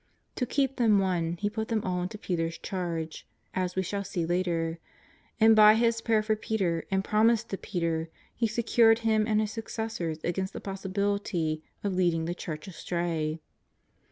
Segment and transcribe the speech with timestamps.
[0.37, 1.37] To keep them one.
[1.37, 4.79] He put them all into Peter's charge, as we shall see later,
[5.39, 9.51] and by His prayer for Peter and promises to Peter He secured him and his
[9.51, 13.41] successors against the possibility of leading the Church astray.